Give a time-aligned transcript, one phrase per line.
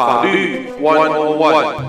[0.00, 1.84] 法律 One On One。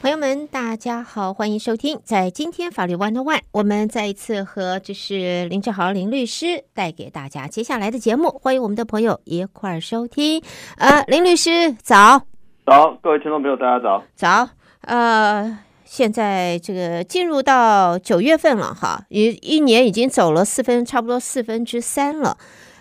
[0.00, 2.00] 朋友们，大家好，欢迎收听。
[2.04, 10.40] 在今天法律 One On One，我们再一次和这是林志豪林律师带给大家接下来的节目，欢迎我们的朋友一块儿收听。
[10.78, 12.22] 呃，林律师早，
[12.64, 14.48] 早，各位听众朋友，大家早，早，
[14.82, 15.58] 呃。
[15.90, 22.38] 现在这个进入到九月份了哈，一一年已经走了四分，差不多四分之三了。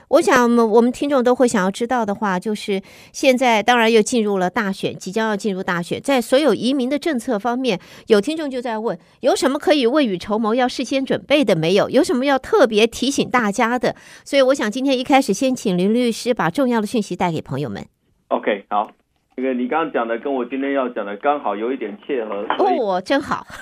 [0.09, 2.79] 我想我们听众都会想要知道的话，就是
[3.11, 11.89] 现在当然又进入了大选，即将要进入大选，在所有移民的政策方面，有听众就在问，有什么可以未雨绸缪、要事先准备的没有？
[11.89, 13.95] 有什么要特别提醒大家的？
[14.23, 17.87] 所以我想今天一开始先请林律师把重要的讯息带给朋友们。
[18.27, 18.91] OK，好。
[19.39, 23.47] 这个你刚刚讲的跟我今天要讲的刚好有一点切合哦，真好。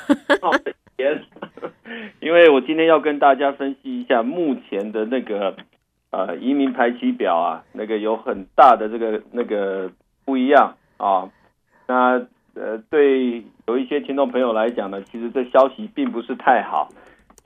[2.20, 5.56] 因为我今天要跟大家分析一下目前的那个
[6.10, 9.92] 呃移民排期表啊，那个有很大的这个那个
[10.26, 11.30] 不一样啊。
[11.88, 12.26] 那
[12.56, 16.90] 呃对有一些听众朋友来讲呢，其实这消息并不是太好，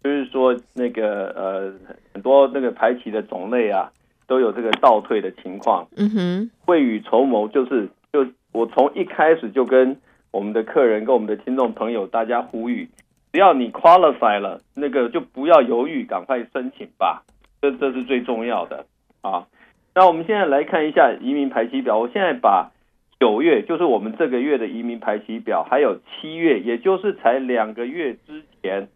[0.01, 1.73] 就是说那个呃
[2.13, 3.91] 很多那个排期的种类啊
[4.25, 5.85] 都有这个倒退的情况。
[5.97, 7.89] 嗯哼，未雨绸缪就是。
[8.11, 9.97] 就我从一开始就跟
[10.31, 12.89] 我们的客人、跟我们的听众朋友大家呼吁，
[13.31, 17.23] 只要你 qualify 了，那个就不要犹豫，赶快申请吧，
[17.61, 18.85] 这这是最重要的
[19.21, 19.47] 啊。
[19.95, 22.71] 那我们现在来看一下移民排期表，我现在把
[23.19, 28.87] 九月，就是我们这个月的移民排期表，还有七月，也就是才两个月之前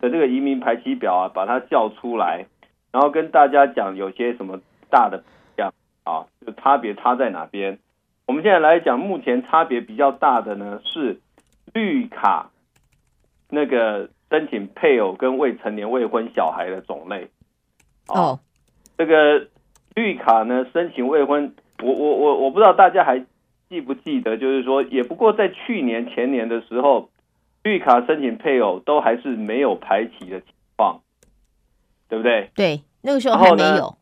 [0.00, 2.46] 的这个移民排期表啊，把它叫出来，
[2.92, 5.24] 然后跟大家讲有些什么大的不
[5.56, 5.72] 一样
[6.04, 7.78] 啊，就差别差在哪边。
[8.26, 11.20] 我们现在来讲，目前差别比较大的呢是
[11.74, 12.50] 绿卡
[13.50, 17.28] 那个申请配偶跟未成年未婚小孩的种类。
[18.08, 18.38] 哦，
[18.96, 19.48] 这个
[19.94, 23.18] 绿卡呢申请未婚，我我我我不知道大家还
[23.68, 27.10] 记不记得，就是说，也不过在去年前年的时候，
[27.64, 31.00] 绿卡申请配偶都还是没有排期的情况，
[32.08, 32.50] 对不对？
[32.54, 33.96] 对，那个时候还没有。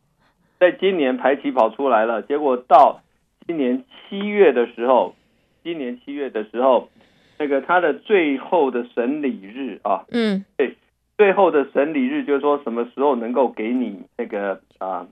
[0.59, 3.01] 在今年排期跑出来了，结果到。
[3.47, 5.15] 今年七月的时候，
[5.65, 6.89] 今年七月的时候，
[7.39, 10.77] 那个他的最后的审理日啊，嗯，对，
[11.19, 15.07] 最后的审理日就是说什么时候能够给你那个啊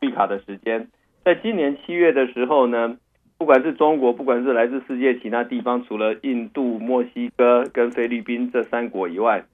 [0.00, 0.88] 绿卡的时间，
[1.24, 2.96] 在今年七月的时候呢，
[3.38, 9.44] 不管是中国，不管是来自世界其他地方，除了印度、墨西哥跟菲律宾这三国以外，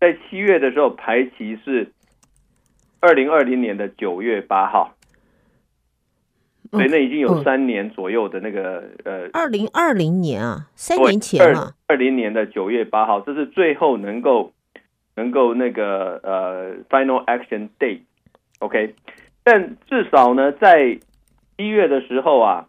[0.00, 1.92] 在七月的时候排期是
[3.00, 4.94] 二零二零年的九月八号。
[6.72, 14.52] 所以那已经有三年左右的那个呃，二零二零年啊，三年前啊，二零年的九月八号，这是最后能够
[15.14, 18.94] 能够那个呃 final action date，OK，
[19.44, 20.98] 但至少呢，在
[21.58, 22.66] 一月的时候啊，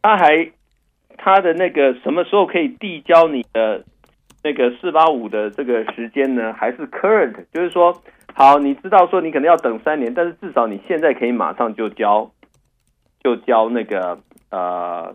[0.00, 0.48] 他还
[1.16, 3.82] 他的那个什么时候可以递交你的
[4.44, 6.52] 那个四八五的这个时间呢？
[6.52, 8.00] 还是 current，就是说，
[8.32, 12.30] 好，你知道说你可能要等三年，但是至少你现在可以马上就交。
[13.28, 14.18] 就交那个
[14.50, 15.14] 呃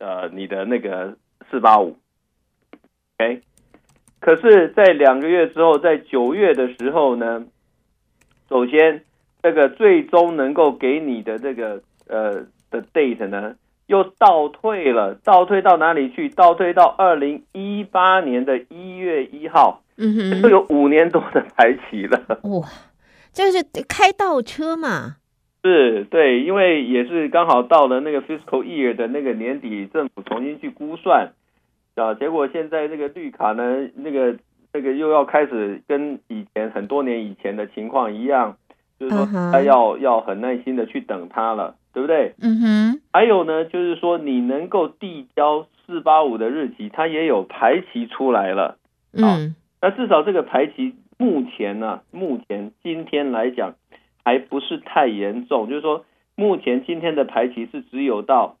[0.00, 1.16] 呃你的那个
[1.48, 1.96] 四八五
[3.18, 3.40] ，OK，
[4.18, 7.44] 可是，在两个月之后，在九月的时候呢，
[8.48, 9.04] 首先
[9.40, 13.54] 这个最终能够给你的这个呃的 date 呢，
[13.86, 16.28] 又倒退了，倒退到哪里去？
[16.28, 22.40] 倒退到二零一八年的一月一号，嗯哼，都有五年多的排期了。
[22.42, 22.68] 哇，
[23.32, 25.18] 就是开倒车嘛？
[25.68, 31.32] 是对，因为也是刚好到了那个 fiscal year 的那个年底，政府重新去估算
[31.94, 34.36] 啊，结果现在这个绿卡呢，那个
[34.72, 38.56] 那个又要开始跟以前很多年以前的情况一样，
[38.98, 39.98] 就是说他要、uh huh.
[39.98, 42.34] 要很耐心的去等他了，对不对？
[42.40, 43.00] 嗯哼、uh。
[43.12, 48.76] 还有呢，就是说你能够递交四八五的日期，它也有排期出来了。
[49.12, 49.54] 嗯、uh，huh.
[49.82, 53.74] 那至少这个排期目前呢，目前今天来讲。
[54.28, 56.04] 还不是太严重，就是说，
[56.36, 58.58] 目前今天的排期是只有到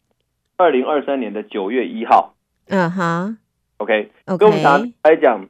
[0.56, 2.32] 二零二三年的九月一号。
[2.68, 3.36] 嗯哼
[3.76, 5.46] ，OK，跟我们打来讲，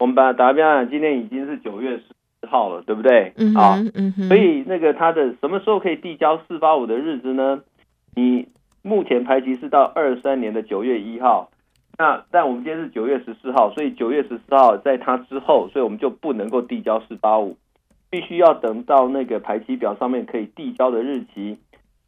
[0.00, 3.32] 我们把打比方讲，今天已经是九月十号了，对不对？
[3.56, 3.78] 啊，
[4.26, 7.60] 所以那个他的什么时候可以递交四八五的日子呢？
[8.16, 8.48] 你
[8.82, 11.48] 目前排期是到二三年的九月一号，
[11.96, 17.56] 那但我们今天是九月十四号，所以九月十四号在他之后，所以我们就不能够递交四八五。
[18.10, 21.56] 必须要等到那个排期表上面可以递交的日期，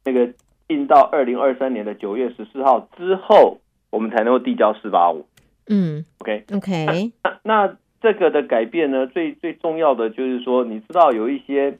[0.04, 0.28] 那个
[0.66, 3.58] 定到二零二三年的九月十四号之后，
[3.90, 5.24] 我们才能够递交四八五。
[5.68, 11.78] 嗯，OK OK，那那这个的改变呢，最最重要的就是说，你知道有一些，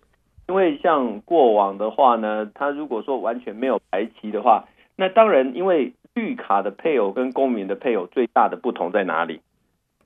[0.48, 9.40] 因为像过往的话呢，他如果说完全没有排期的话，那当然因为绿卡的配偶跟公民的配偶最大的不同在哪里？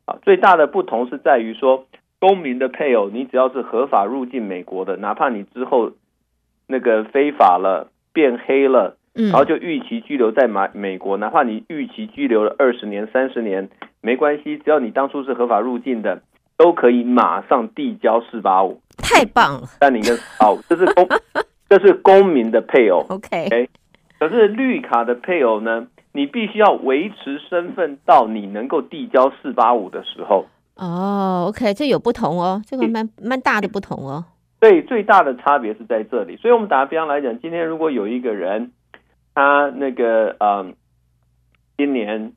[0.07, 1.85] 啊，最大的不同是在于说，
[2.19, 5.93] 公民的配偶，你只要是合法入境美国的，哪怕你之后
[6.67, 13.69] 那个非法了、变黑了，然后就逾期拘留在美美国，哪怕你逾期拘留了二十年、三十年，
[14.01, 16.23] 没关系，只要你当初是合法入境的，
[16.57, 18.81] 都可以马上递交四八五。
[18.99, 19.69] 太棒了！
[19.79, 21.07] 但你跟四八五，这是公，
[21.69, 23.05] 这是公民的配偶。
[23.11, 23.69] OK，okay?
[24.19, 25.87] 可是绿卡的配偶呢？
[26.13, 30.47] 你必须要维持身份到你能够递交四八五的时候。
[30.77, 34.25] 哦，OK，这有不同哦，这个蛮蛮大的不同哦。
[34.61, 36.37] 对，最大的差别是在这里。
[36.37, 38.73] 所以，我们打个比方来讲，今天如果有一个人，
[39.35, 40.67] 他那个呃，
[41.77, 42.33] 今年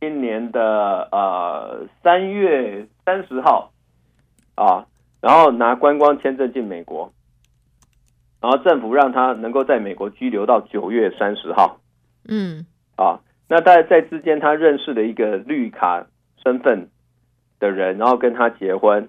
[0.00, 3.72] 今年的呃三月三十号
[4.54, 4.86] 啊，
[5.20, 7.12] 然后拿观光签证进美国，
[8.40, 11.78] 然后政府让他能够在美国居留到九月三十号。
[12.28, 12.66] 嗯。
[12.96, 16.06] 啊，那在在之间，他认识的一个绿卡
[16.42, 16.88] 身份
[17.62, 19.08] 的人，然后跟他结婚。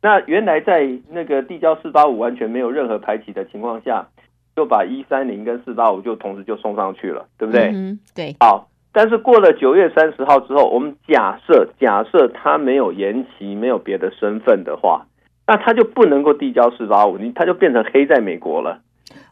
[0.00, 4.06] 那原来在那个递交四八五完全没有任何排期的情况下，
[4.54, 7.72] 就把一三零跟四八五就同时就送上去了，对不对？
[7.74, 8.36] 嗯，对。
[8.38, 15.06] 好，但是过了九月三十号之后，我们假设假设他没有延期，没有别的身份的话，
[15.46, 18.80] 那他就不能够递交四八五，你他就变成黑在美国了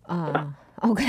[0.07, 0.55] 啊。
[0.83, 1.05] OK，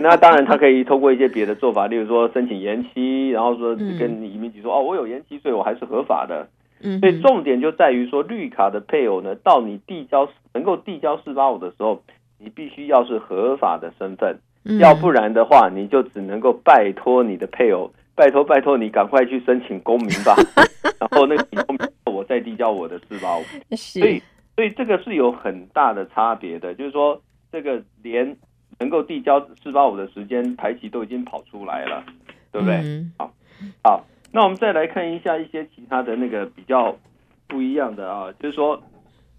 [0.00, 6.48] 那当然，他可以透过一些别的做法，例如说申请延期，然后说跟移民局说、嗯、哦，我有延期，所以我还是合法的。
[6.82, 12.02] 嗯，所以重点就在于说，绿卡的配偶呢，到你递交能够递交四八五的时候，
[12.38, 20.34] 你必须要是合法的身份，嗯、要不然的话，你就只能够拜托你的配偶，拜托拜托你赶快去申请公民吧，
[21.00, 23.42] 然后那个公民我再递交我的四八五。
[23.76, 24.22] 所以，
[24.56, 27.20] 所以这个是有很大的差别的，就是说
[27.50, 28.36] 这个连。
[28.78, 32.02] 能够递交四八五的时间排期都已经跑出来了，
[32.50, 32.78] 对不对？
[32.78, 33.32] 嗯、好，
[33.84, 36.96] 好，那我们再来看一下一些其他的那个比较
[37.46, 38.82] 不一样的啊，就是说，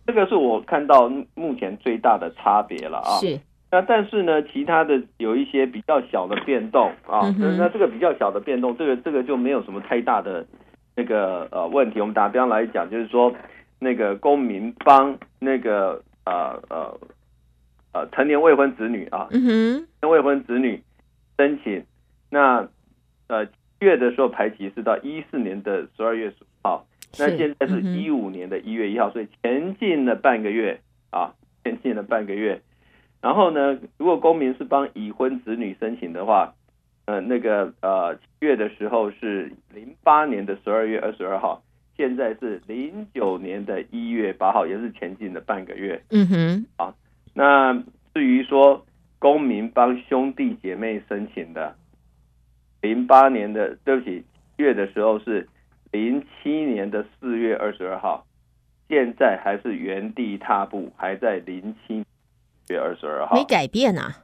[0.06, 3.18] 这个是我看到目前最大的差别了啊。
[3.20, 3.40] 是。
[3.72, 7.22] 那但是呢，其他的有一些比较小的变动啊。
[7.40, 10.46] 嗯、那这个比较小的变动，这个这个就没有什么太大的
[10.96, 12.00] 那个呃问题。
[12.00, 13.34] 我们打比方来讲，就是说
[13.80, 16.98] 那个公民帮那个呃呃。
[17.96, 20.82] 呃，成年未婚子女啊，嗯哼，未婚子女
[21.38, 21.86] 申请，
[22.32, 22.68] 那
[23.28, 23.54] 呃七
[23.84, 26.86] 月的时候排期是到一四年的十二月十五号，
[27.20, 30.80] 那现在是一五年的一月一号，所以前进了半个月
[31.12, 31.34] 啊，
[31.64, 32.62] 前进了半个月。
[33.22, 36.54] 然后呢，如果公民是帮已婚子女申请的话，
[37.06, 41.62] 呃，那个呃七月的时候是零八年的十二月二十二号，
[41.96, 46.02] 现在是零九年的一月八号，也是前进了半个月。
[46.10, 46.94] 嗯哼，啊。
[47.34, 47.74] 那
[48.14, 48.86] 至于说
[49.20, 51.76] 公民帮兄弟姐妹申请的，
[52.84, 54.26] 零八年的对不起
[54.58, 55.48] 月的时候是
[55.92, 58.28] 零七年的四月二十二号，
[58.90, 62.04] 现在还是原地踏步，还在零七
[62.68, 64.24] 月二十二号，没改变啊？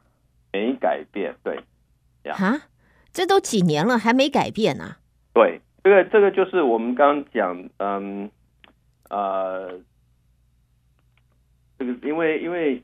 [0.51, 1.57] 没改变，对，
[2.29, 2.67] 啊，
[3.13, 4.97] 这都几年了还没改变啊？
[5.33, 8.29] 对，这个这个就是我们刚刚讲，嗯，
[9.09, 9.79] 呃，
[11.77, 12.83] 这个因为因为。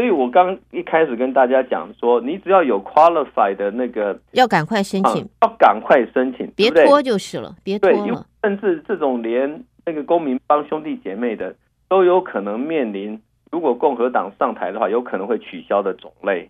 [0.00, 8.26] 所以我刚一开始跟大家讲说，你只要有 qualify 的那个，要赶快申请，要赶快申请，别拖就是了，别拖了。
[8.42, 11.54] 甚至这种连那个公民帮兄弟姐妹的
[11.86, 13.20] 都有可能面临，
[13.52, 16.48] 如果共和党上台的话，有可能会取消的种类。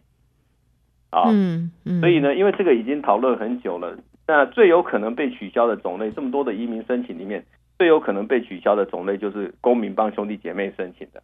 [1.11, 1.99] 啊，嗯嗯。
[1.99, 7.45] 所以呢，因为这个已经讨论很久了，那最有可能被取消的种类，这么多的移民申请里面，
[7.81, 11.21] 最有可能被取消的种类就是公民帮兄弟姐妹申请的。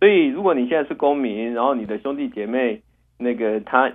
[0.00, 2.80] 所以，如果你现在是公民，然后你的兄弟姐妹
[3.18, 3.92] 那个他，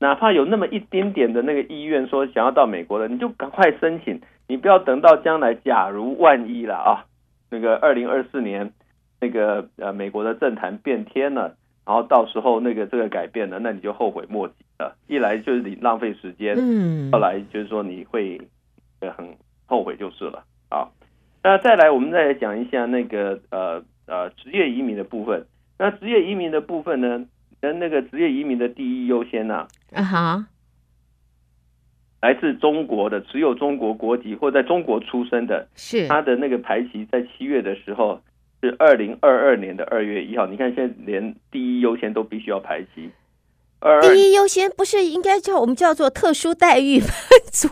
[0.00, 7.06] 哪怕有那么一丁点的那个意愿，说想要到美国的，你就赶快申请，你不要等到将来，假如万一了啊，
[7.50, 8.72] 那个二零二四年
[9.20, 11.54] 那个呃美国的政坛变天了，
[11.86, 14.96] 然后到时候那个这个改变了，那你就后悔莫及了。
[15.06, 18.40] 一来就是你浪费时间，嗯，二来就是说你会
[19.16, 20.88] 很后悔就是了啊。
[21.44, 23.80] 那再来，我们再来讲一下那个呃。
[24.06, 25.46] 呃，职业移民的部分，
[25.78, 27.24] 那职业移民的部分呢？
[27.60, 30.46] 跟那个职业移民的第一优先呐，啊哈，
[32.20, 38.20] 来自中国的持有中国国籍或在中国出生的，是他的那个排期在七月的时候
[38.60, 40.46] 是二零二二年的二月一号。
[40.46, 43.08] 你看现在连第一优先都必须要排期
[43.80, 47.06] 二二第一优先不是应该叫我们叫做特殊待遇吗？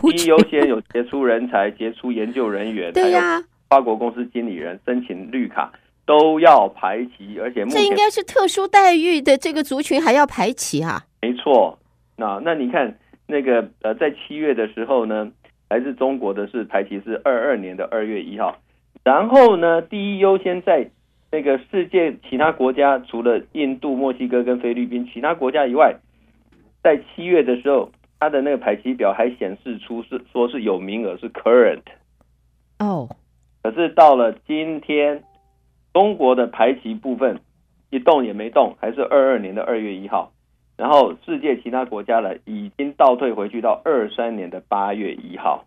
[0.09, 5.71] 第一优先有杰出人才、杰出研究人员，对呀、啊，跨国公司经理人申请绿卡
[6.05, 11.03] 都要排齐，而且这应该是特殊待遇的这个族群还要排齐啊。
[11.21, 11.79] 没错，
[12.17, 15.31] 那那你看那个呃，在七月的时候呢，
[15.69, 18.57] 来自中国的是排齐是二二年的二月一号，
[19.03, 20.89] 然后呢，第一优先在
[21.31, 25.95] 那个世界其他国家，除了印度、墨西哥跟菲律宾其他国家以外，
[26.83, 31.81] 在七月的时候，他的那个排期表还显示出是说是有名额是 current
[32.79, 33.09] 哦，
[33.63, 35.23] 可是到了今天，
[35.93, 37.39] 中国的排期部分
[37.89, 40.33] 一动也没动，还是二二年的二月一号。
[40.75, 45.65] 然后世界其他国家呢，已经倒退回去到二三年的八月一号，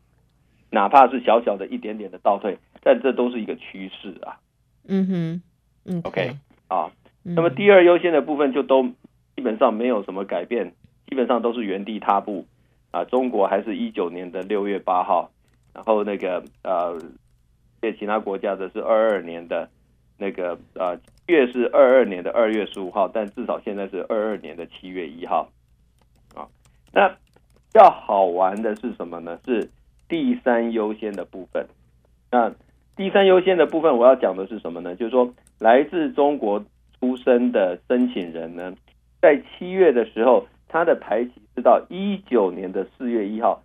[0.71, 4.37] 哪怕是小小的一点点的倒退，但这都是一个趋势啊。
[4.89, 5.43] 嗯哼，
[5.85, 6.33] 嗯，OK
[6.67, 6.91] 啊，
[7.23, 8.83] 那么第二优先的部分就都
[9.37, 10.73] 基本上没有什么改变，
[11.09, 12.45] 基本上都是原地踏步
[12.91, 13.05] 啊。
[13.05, 15.31] 中国还是一九年的六月八号，
[15.73, 17.01] 然后那个呃，
[17.81, 19.69] 在其他国家的是二二年的
[20.19, 20.99] 那个呃。
[21.29, 25.51] 月是二二年的二月十五号，但至少现在是二二年的七月一号，
[26.37, 26.47] 啊，
[26.93, 27.17] 那比
[27.73, 29.37] 较好玩的是什么呢？
[29.45, 29.69] 是
[30.09, 31.67] 第三优先的部分。
[32.31, 32.55] 那
[32.95, 34.95] 第三优先的部分，我要讲的是什么呢？
[34.95, 36.65] 就是说，来自中国
[37.01, 38.73] 出生的申请人呢，
[39.21, 43.65] 在七月的时候，他的排期是到一九年的四月一号，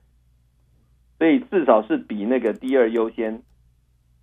[1.20, 3.44] 所以至少是比那个第二优先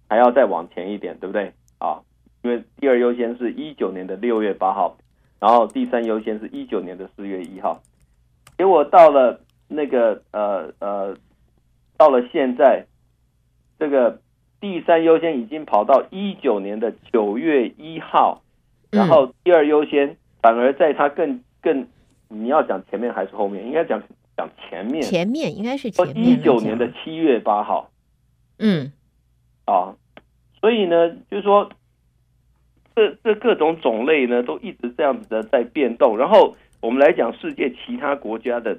[0.08, 1.52] 还要再往前一点，对不对？
[1.78, 2.02] 啊。
[2.42, 4.96] 因为第二优先是一九年的六月八号，
[5.40, 7.82] 然后第三优先是一九年的四月一号，
[8.56, 11.16] 结果到了那个呃呃，
[11.96, 12.86] 到了现在，
[13.76, 14.20] 这个
[14.60, 18.40] 第三优先已经跑到一九年的九月一号，
[18.90, 21.88] 然后第二优先反而在它更更，
[22.28, 23.66] 你要讲前面还是后面？
[23.66, 24.00] 应该讲
[24.36, 27.90] 讲前面，前面应该是前面，一九年的七月八号，
[28.58, 28.92] 嗯，
[29.64, 29.96] 啊，
[30.60, 31.68] 所以呢，就是说。
[32.98, 36.18] 这这各种种类呢，都一直这样子的在变动。
[36.18, 38.76] 然后我们来讲世界其他国家的，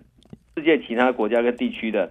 [0.55, 2.09] 世界其他国家跟地区的，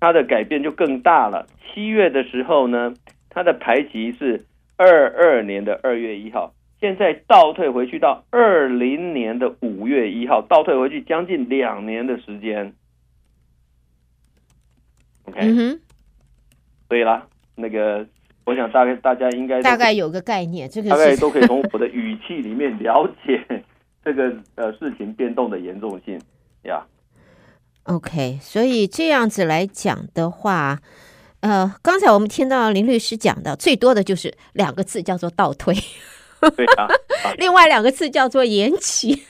[0.00, 1.46] 它的改变就更大了。
[1.60, 2.94] 七月的时候呢，
[3.28, 4.42] 它的排期是
[4.76, 12.72] 二二年的二月一号，现在倒退回去到二零年的五月一号，倒退回去将近两年的时间。
[15.24, 15.78] OK，嗯，
[16.88, 18.06] 对啦，那个。
[18.44, 23.64] 我想大概大家应该大概有个概念，这个大概都可以从我的语气里面了解
[24.04, 26.20] 这个呃事情变动的严重性
[26.62, 26.84] 呀。
[27.86, 27.94] Yeah.
[27.94, 30.78] OK，所以这样子来讲的话，
[31.40, 35.74] 呃，刚才我们听到林律师讲的最多的就是两个字叫做倒退，
[36.56, 36.88] 对啊，
[37.36, 39.22] 另外两个字叫做延期。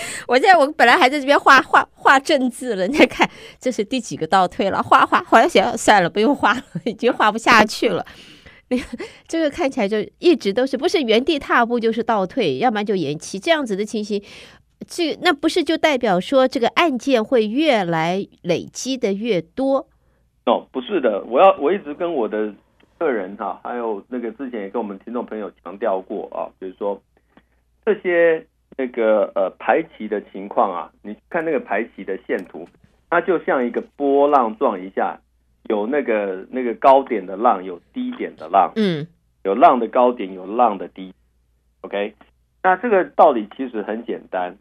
[0.26, 3.28] 我现在我本来还在这边画画画正字了，你再看
[3.60, 4.82] 这是第几个倒退了？
[4.82, 8.04] 画画后来想算了，不用画了，已经画不下去了。
[8.68, 8.84] 那个
[9.28, 14.22] 这个看起来就一直都是不是原地踏步就是倒退，要不然就延期这样子的情形。
[14.88, 19.86] 这那不是就代表说这个案件会越来累积的越多？
[20.46, 22.52] 哦，不是的，我要我一直跟我的
[22.98, 27.00] 客人哈，还有那个之前也跟我们听众朋友强调过啊，就是说
[27.84, 28.46] 这些。
[28.76, 32.66] 那个呃排期的情况啊，你看那个排期的线图，
[33.10, 35.18] 它就像一个波浪状一下，
[35.68, 39.06] 有那个那个高点的浪，有低点的浪，嗯，
[39.44, 41.12] 有浪的高点，有浪的低
[41.82, 42.14] ，OK，
[42.62, 44.56] 那这个道理其实很简单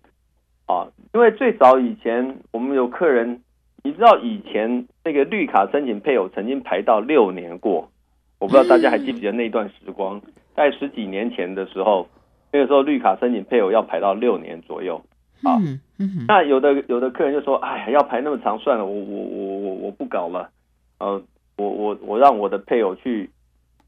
[0.68, 3.42] 啊，因为最早以前我们有客人，
[3.84, 7.90] 你知道以前那个绿卡申请配偶曾经排到六年过，
[8.40, 10.22] 我不知道大家还记不记得那段时光，
[10.56, 12.08] 在十几年前的时候。
[12.54, 15.02] 那个时候绿卡申请配偶要排到六年左右
[15.44, 20.50] 啊，嗯嗯、那有的有的客人就说：“哎呀，要排那么长，算了，我我我我我不搞了，
[21.00, 21.24] 呃，
[21.56, 23.30] 我我我让我的配偶去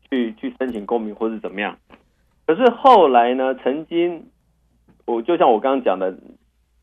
[0.10, 1.78] 去去申请公民或是怎么样。”
[2.48, 4.26] 可是后来呢，曾经
[5.06, 6.18] 我就像我刚刚讲的，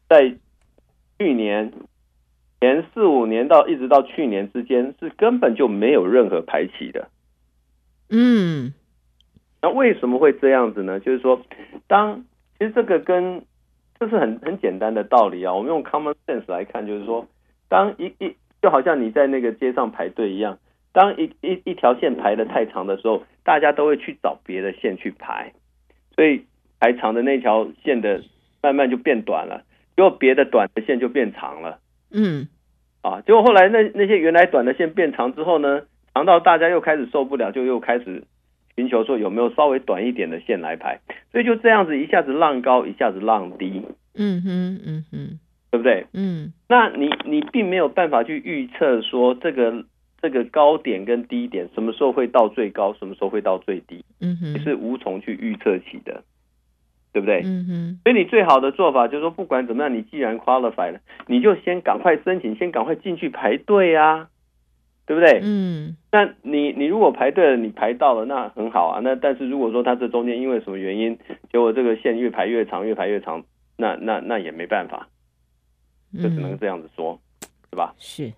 [0.09, 0.35] 在
[1.19, 1.73] 去年
[2.61, 7.09] 前四五年到一直到去年之间，是根本就没有任何排期的，
[8.11, 8.75] 嗯。
[9.63, 10.99] 那为什么会这样子呢？
[11.01, 11.43] 就是说，
[11.87, 12.25] 当
[12.59, 13.43] 其实这个跟
[13.99, 15.53] 这是很很简单的道理啊。
[15.53, 17.27] 我们用 common sense 来看，就是说，
[17.69, 20.59] 当一一就好像你在那个街上排队一样，
[20.93, 25.53] 当一一一条线排的太长的时候，大家都会去找别的线去排，
[26.17, 26.43] 所以
[26.79, 28.23] 排长的那条线的
[28.63, 29.63] 慢慢就变短了，
[29.95, 31.79] 结果别的短的线就变长了。
[32.11, 32.49] 嗯，
[33.03, 35.83] 啊，结果后来那那些原来短的线变长之后呢，
[36.15, 38.25] 长到大家又开始受不了，就又开始。
[38.81, 40.99] 寻求说有没有稍微短一点的线来排，
[41.31, 43.83] 所以就这样子一下子浪高，一下子浪低，
[44.15, 45.39] 嗯哼，嗯哼，
[45.71, 46.07] 对不对？
[46.15, 49.85] 嗯，那你你并没有办法去预测说这个
[50.23, 56.25] 这个高点跟低点什么时候会到最高，什么时候会到最低，嗯哼，是无从去预测起的，
[57.13, 57.43] 对不对？
[57.45, 64.30] 嗯哼，所以你最好的做法就是说，不管怎么样，你既然 qualify 了，你就先赶快申请，先赶快进去排队啊。
[65.11, 65.41] 对不对？
[65.43, 69.01] 嗯，那你你如果排队了，你排到了，那很好啊。
[69.03, 71.19] 那但是如果说他这中间因为什么原因，
[71.51, 73.43] 结果这个线越排越长，越排越长，
[73.77, 75.09] 那那那也没办法，
[76.15, 77.93] 就只能这样子说，嗯、是吧？
[77.99, 78.33] 是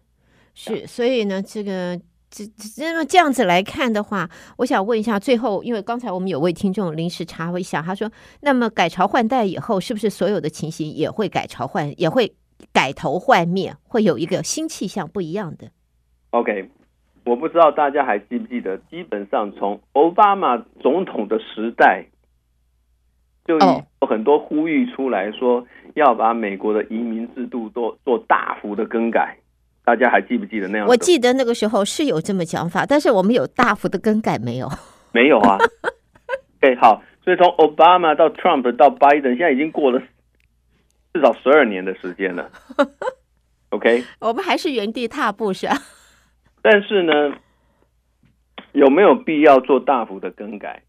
[0.54, 2.00] 是，所以呢，这个
[2.30, 2.42] 这
[2.74, 8.10] 这么这样子来看的话，我想问一下，最后，因为刚才我们有位听众临时插一下，他说，
[8.40, 12.34] 那么改朝换代以后，是不是所有的情形也会改朝换，也会
[12.72, 15.70] 改头换面，会有一个新气象不一样的
[16.32, 16.68] ？OK，
[17.24, 22.04] 我不知道大家还记不记得，基本上从奥巴马总统的时代，
[23.46, 29.36] 就有很多呼吁出来说要把美国的移民制度做做大幅的更改。
[29.84, 30.86] 大家还记不记得那样？
[30.86, 34.68] 我记得那个时候是有这么讲法，但是我们有大幅的更改没有？
[35.12, 35.58] 没有啊。
[36.58, 40.00] OK， 好，所以从奥巴马到 Trump 到拜登，现在已经过了
[41.12, 42.48] 至少十二年的时间了。
[43.70, 45.74] OK，我们还是原地踏步是吧？
[46.62, 47.36] 但是呢，
[48.72, 50.82] 有没有必要做大幅的更改？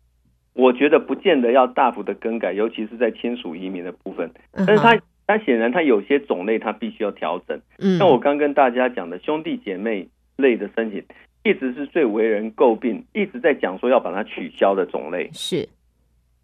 [0.54, 4.32] 我觉得不见得要大幅的更改，尤其是在亲属移民的部分。
[4.52, 7.60] 但是它它显然他有些种类他必须要调整。
[7.80, 11.04] 嗯像我刚跟大家讲的兄弟姐妹类的申请，
[11.44, 15.30] 一直是最为人诟病，一直在讲说要把它取消的种类。
[15.34, 15.68] 是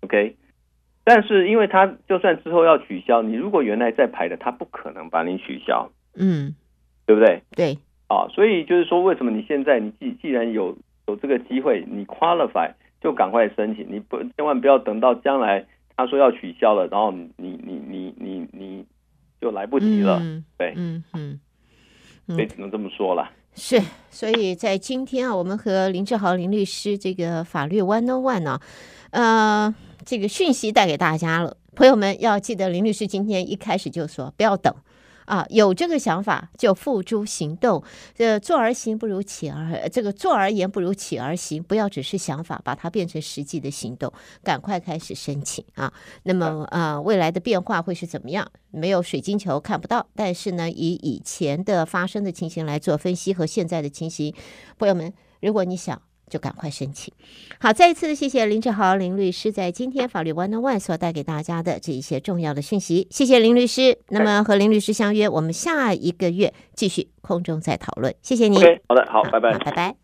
[0.01, 0.35] ，OK。
[1.03, 5.91] 但是因为他就算之后要取消，你如果原来在排的，他不可能把你取消。
[6.15, 6.55] 嗯，
[7.05, 7.41] 对不对？
[7.55, 7.77] 对。
[8.09, 10.75] 啊，所以就是说，为什么你现在你既既然有
[11.07, 15.63] 有这个机会，你 qualify 就赶快申请，你不千万不要等到将来
[15.95, 18.85] 他说要取消了，然后你你你你你你
[19.39, 21.39] 就来不及了，嗯、对，嗯嗯，
[22.27, 23.29] 所以只能这么说了。
[23.53, 28.59] 是，所以在今天啊，我们和林志豪林律师这个法律 One on One 呢，
[29.11, 34.73] 呃，这个讯息带给大家了，朋友们要记得，林律师今天一开始就说不要等。
[35.29, 37.83] 啊，有这个想法就付诸行动。
[38.15, 41.61] 这坐而行不如起而，这个坐而言不如起而行。
[41.61, 44.11] 不要只是想法，把它变成实际的行动。
[44.43, 45.93] 赶快开始申请啊！
[46.23, 48.51] 那么呃，未来的变化会是怎么样？
[48.71, 54.33] 没有水晶球看不到，但是呢，以以前的发生的情形来做分析和现在的情形，
[54.79, 56.01] 朋友们，如果你想。
[56.29, 57.13] 就赶快申请。
[57.59, 63.07] 好，再一次的谢谢林志豪林律师在今天法律 One on One 所带给大家的这一些重要的讯息。
[63.09, 63.97] 谢谢林律师。
[64.09, 68.13] 那么和林律师相约，我们下一个月继续空中再讨论。
[68.21, 68.59] 谢谢您。
[68.59, 69.95] Okay, 好的，好，拜拜，拜拜。